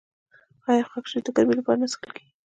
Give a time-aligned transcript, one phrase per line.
[0.69, 2.31] آیا خاکشیر د ګرمۍ لپاره نه څښل کیږي؟